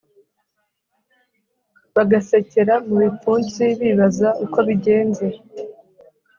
bagasekera 1.95 2.73
mu 2.87 2.95
bipfunsibibaza 3.03 4.29
uko 4.45 4.57
bigenze 4.67 5.27